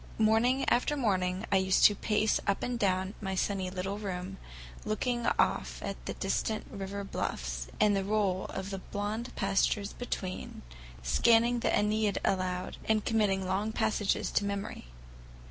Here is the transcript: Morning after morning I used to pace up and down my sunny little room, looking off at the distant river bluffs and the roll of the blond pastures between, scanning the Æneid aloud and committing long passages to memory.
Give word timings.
Morning 0.17 0.65
after 0.67 0.97
morning 0.97 1.45
I 1.51 1.57
used 1.57 1.85
to 1.85 1.93
pace 1.93 2.39
up 2.47 2.63
and 2.63 2.79
down 2.79 3.13
my 3.21 3.35
sunny 3.35 3.69
little 3.69 3.99
room, 3.99 4.37
looking 4.83 5.27
off 5.37 5.79
at 5.83 6.07
the 6.07 6.15
distant 6.15 6.65
river 6.71 7.03
bluffs 7.03 7.67
and 7.79 7.95
the 7.95 8.03
roll 8.03 8.45
of 8.45 8.71
the 8.71 8.79
blond 8.79 9.31
pastures 9.35 9.93
between, 9.93 10.63
scanning 11.03 11.59
the 11.59 11.69
Æneid 11.69 12.17
aloud 12.25 12.77
and 12.85 13.05
committing 13.05 13.45
long 13.45 13.71
passages 13.71 14.31
to 14.31 14.43
memory. 14.43 14.85